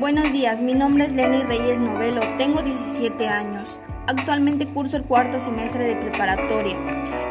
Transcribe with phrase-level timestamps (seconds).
[0.00, 3.78] Buenos días, mi nombre es Lenny Reyes Novelo, tengo 17 años.
[4.06, 6.74] Actualmente curso el cuarto semestre de preparatoria.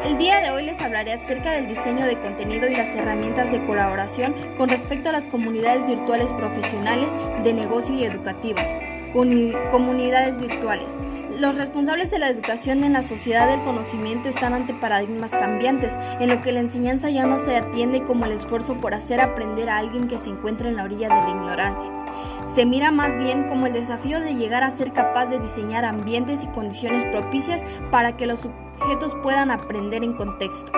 [0.04, 3.58] El día de hoy les hablaré acerca del diseño de contenido y las herramientas de
[3.66, 8.68] colaboración con respecto a las comunidades virtuales profesionales, de negocio y educativas.
[9.12, 10.96] Comunidades virtuales.
[11.40, 16.28] Los responsables de la educación en la sociedad del conocimiento están ante paradigmas cambiantes, en
[16.28, 19.78] lo que la enseñanza ya no se atiende como el esfuerzo por hacer aprender a
[19.78, 21.99] alguien que se encuentra en la orilla de la ignorancia.
[22.46, 26.42] Se mira más bien como el desafío de llegar a ser capaz de diseñar ambientes
[26.42, 30.72] y condiciones propicias para que los sujetos puedan aprender en contexto.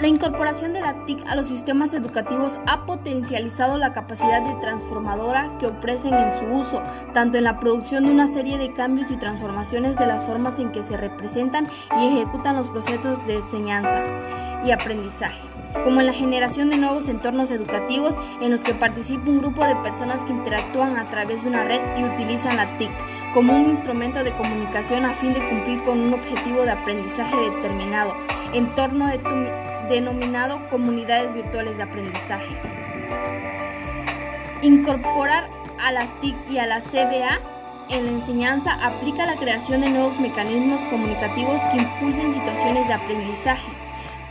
[0.00, 5.50] La incorporación de la TIC a los sistemas educativos ha potencializado la capacidad de transformadora
[5.58, 6.82] que ofrecen en su uso,
[7.14, 10.70] tanto en la producción de una serie de cambios y transformaciones de las formas en
[10.70, 11.68] que se representan
[11.98, 14.02] y ejecutan los procesos de enseñanza
[14.66, 15.40] y aprendizaje,
[15.84, 19.76] como en la generación de nuevos entornos educativos en los que participa un grupo de
[19.76, 22.90] personas que interactúan a través de una red y utilizan la TIC
[23.34, 28.14] como un instrumento de comunicación a fin de cumplir con un objetivo de aprendizaje determinado,
[28.54, 29.20] en torno de
[29.90, 32.56] denominado comunidades virtuales de aprendizaje.
[34.62, 37.40] Incorporar a las TIC y a la CBA
[37.90, 43.75] en la enseñanza aplica la creación de nuevos mecanismos comunicativos que impulsen situaciones de aprendizaje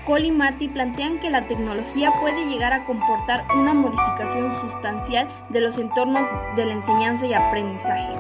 [0.06, 5.62] Cole y Marty plantean que la tecnología puede llegar a comportar una modificación sustancial de
[5.62, 8.14] los entornos de la enseñanza y aprendizaje.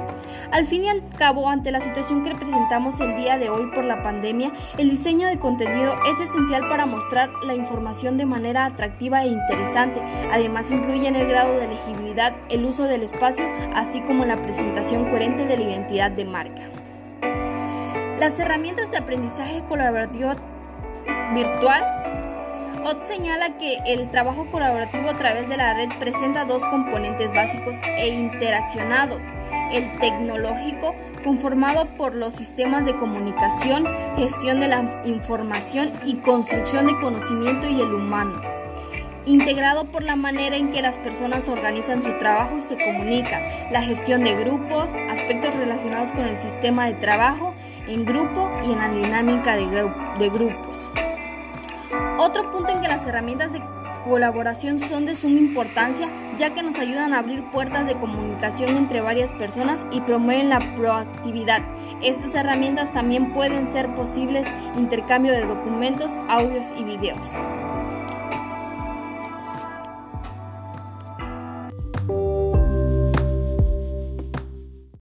[0.52, 3.83] Al fin y al cabo, ante la situación que presentamos el día de hoy por
[3.83, 9.23] la pandemia, el diseño de contenido es esencial para mostrar la información de manera atractiva
[9.23, 10.02] e interesante.
[10.31, 15.09] Además, influye en el grado de legibilidad, el uso del espacio, así como la presentación
[15.09, 16.63] coherente de la identidad de marca.
[18.17, 20.31] Las herramientas de aprendizaje colaborativo
[21.34, 21.84] virtual,
[22.84, 27.80] OT señala que el trabajo colaborativo a través de la red presenta dos componentes básicos
[27.97, 29.24] e interaccionados.
[29.72, 30.94] El tecnológico,
[31.24, 33.88] conformado por los sistemas de comunicación,
[34.18, 38.40] gestión de la información y construcción de conocimiento y el humano.
[39.25, 43.81] Integrado por la manera en que las personas organizan su trabajo y se comunican, la
[43.81, 47.56] gestión de grupos, aspectos relacionados con el sistema de trabajo
[47.88, 50.88] en grupo y en la dinámica de grupos.
[52.25, 53.62] Otro punto en que las herramientas de
[54.03, 56.09] colaboración son de suma importancia
[56.40, 60.59] ya que nos ayudan a abrir puertas de comunicación entre varias personas y promueven la
[60.75, 61.62] proactividad.
[62.02, 67.22] Estas herramientas también pueden ser posibles intercambio de documentos, audios y videos.